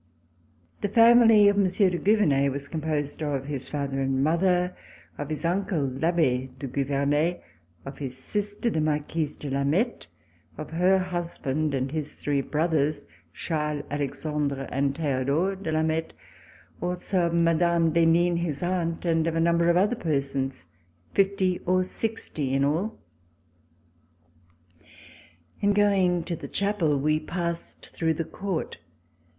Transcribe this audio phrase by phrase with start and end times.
[0.81, 4.75] The family of Monsieur de Gouvernet was com posed of his father and mother;
[5.19, 7.39] of his uncle, I'Abbe de Gouvernet;
[7.85, 10.07] of his sister, the Marquise de Lameth;
[10.57, 16.13] of her husband and his three brothers, Charles, Alexandre and Theodore de Lameth;
[16.81, 17.91] also of Mme.
[17.91, 20.65] d'Henin, his aunt, and of a number of other persons—
[21.13, 22.97] fifty or sixty in all.
[25.61, 28.77] In going to the chapel, we passed through the court.